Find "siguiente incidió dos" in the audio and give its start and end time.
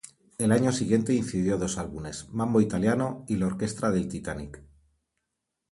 0.71-1.77